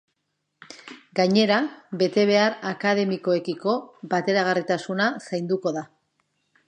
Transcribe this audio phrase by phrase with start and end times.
[1.19, 1.57] Gainera,
[2.03, 3.75] betebehar akademikoekiko
[4.15, 5.85] bateragarritasuna zainduko da.